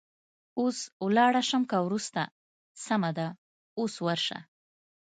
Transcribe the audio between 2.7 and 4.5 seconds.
سمه ده، اوس ورشه.